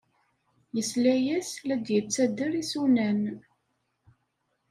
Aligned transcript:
Yesla-as 0.75 1.49
la 1.67 1.75
d-yettader 1.77 2.51
isunan. 2.61 3.21